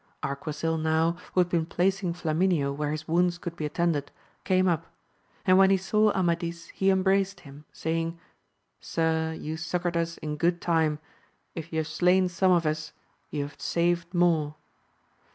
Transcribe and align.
Arquisil 0.23 0.79
now, 0.79 1.15
who 1.33 1.41
had 1.41 1.49
been 1.49 1.67
placing 1.67 2.11
Flamineo 2.13 2.73
where 2.75 2.89
his 2.89 3.07
wounds 3.07 3.37
could 3.37 3.55
be 3.55 3.67
attended, 3.67 4.09
came 4.43 4.67
up; 4.67 4.87
and 5.45 5.59
when 5.59 5.69
he 5.69 5.77
saw 5.77 6.09
Amadis 6.13 6.69
he 6.69 6.89
embraced 6.89 7.41
him, 7.41 7.65
say 7.71 7.99
ing, 7.99 8.19
Sir, 8.79 9.33
you 9.39 9.57
succoured 9.57 9.95
us 9.95 10.17
in 10.17 10.37
good 10.37 10.59
time; 10.59 10.97
if 11.53 11.71
you 11.71 11.77
have 11.77 11.87
slain 11.87 12.29
some 12.29 12.51
of 12.51 12.65
us, 12.65 12.93
you 13.29 13.43
have 13.43 13.61
saved 13.61 14.11
more. 14.11 14.55